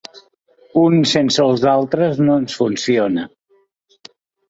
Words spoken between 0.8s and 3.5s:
Un sense els altres no ens funciona.